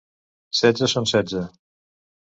Setze 0.59 0.89
són 0.95 1.07
setze. 1.13 1.45